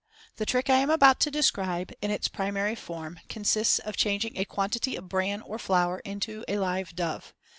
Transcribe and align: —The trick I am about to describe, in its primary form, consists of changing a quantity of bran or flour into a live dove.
—The 0.37 0.47
trick 0.47 0.67
I 0.67 0.77
am 0.77 0.89
about 0.89 1.19
to 1.19 1.29
describe, 1.29 1.93
in 2.01 2.09
its 2.09 2.27
primary 2.27 2.73
form, 2.73 3.19
consists 3.29 3.77
of 3.77 3.95
changing 3.95 4.35
a 4.35 4.45
quantity 4.45 4.95
of 4.95 5.07
bran 5.07 5.43
or 5.43 5.59
flour 5.59 5.99
into 5.99 6.43
a 6.47 6.57
live 6.57 6.95
dove. 6.95 7.35